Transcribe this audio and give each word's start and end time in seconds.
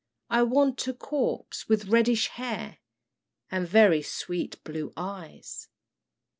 I 0.31 0.41
want 0.41 0.87
a 0.87 0.95
corpse 0.95 1.69
with 1.69 1.85
reddish 1.89 2.29
hair, 2.29 2.79
And 3.51 3.67
very 3.67 4.01
sweet 4.01 4.59
blue 4.63 4.91
eyes." 4.97 5.67